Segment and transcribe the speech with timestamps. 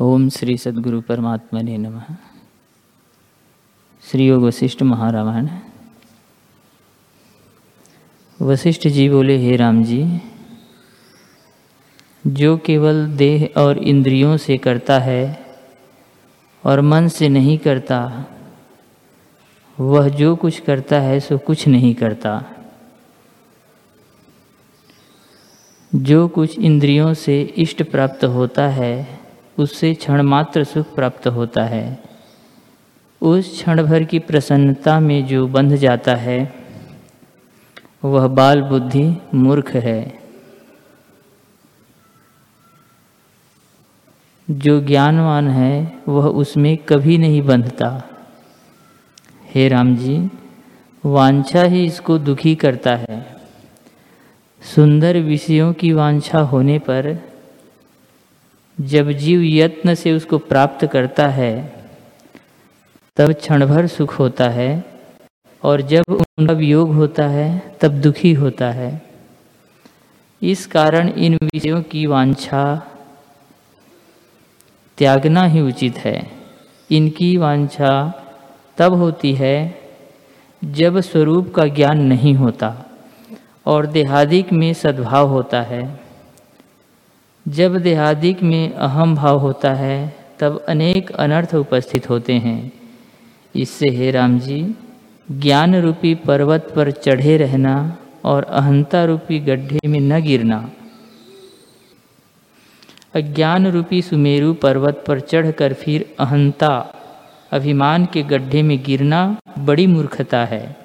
[0.00, 2.00] ओम श्री सदगुरु परमात्मा ने नम।
[4.02, 5.48] श्री योग वशिष्ठ महारामायण।
[8.42, 10.20] वशिष्ठ जी बोले, हे राम जी,
[12.26, 15.46] जो केवल देह और इंद्रियों से करता है
[16.64, 18.26] और मन से नहीं करता,
[19.80, 22.44] वह जो कुछ करता है सो कुछ नहीं करता।
[25.94, 29.25] जो कुछ इंद्रियों से इष्ट प्राप्त होता है
[29.58, 32.02] उससे क्षण मात्र सुख प्राप्त होता है।
[33.20, 36.54] उस क्षण भर की प्रसन्नता में जो बंध जाता है,
[38.04, 40.18] वह बाल बुद्धि मूर्ख है।
[44.50, 48.02] जो ज्ञानवान है, वह उसमें कभी नहीं बंधता।
[49.54, 50.30] हे राम जी
[51.04, 53.36] वांछा ही इसको दुखी करता है।
[54.74, 57.35] सुंदर विषयों की वांछा होने पर
[58.80, 61.72] जब जीव यत्न से उसको प्राप्त करता है,
[63.16, 64.84] तब क्षण भर सुख होता है,
[65.62, 69.02] और जब उनका वियोग होता है, तब दुखी होता है।
[70.42, 72.86] इस कारण इन विषयों की वांछा
[74.98, 76.30] त्यागना ही उचित है।
[76.90, 78.12] इनकी वांछा
[78.78, 79.78] तब होती है,
[80.64, 82.84] जब स्वरूप का ज्ञान नहीं होता,
[83.66, 86.05] और देहादिक में सद्भाव होता है।
[87.48, 92.72] जब देहादिक में अहम भाव होता है, तब अनेक अनर्थ उपस्थित होते हैं।
[93.56, 94.74] इससे हे राम जी
[95.30, 100.70] ज्ञान रूपी पर्वत पर चढ़े रहना और अहंता रूपी गड्ढे में न गिरना।
[103.14, 106.94] अज्ञान रूपी सुमेरु पर्वत पर चढ़कर फिर अहंता,
[107.52, 110.76] अभिमान के गड्ढे में गिरना बड़ी मूर्खता है।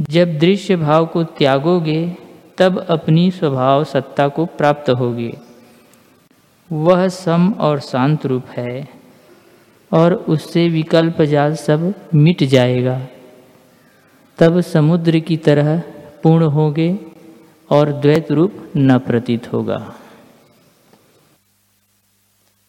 [0.00, 2.16] जब दृश्य भाव को त्यागोगे,
[2.58, 5.49] तब अपनी स्वभाव सत्ता को प्राप्त होगे।
[6.70, 8.88] वह सम और शांत रूप है,
[9.92, 13.00] और उससे विकल्प जाल सब मिट जाएगा।
[14.38, 15.78] तब समुद्र की तरह
[16.22, 16.98] पूर्ण होंगे
[17.70, 19.78] और द्वैत रूप न प्रतीत होगा।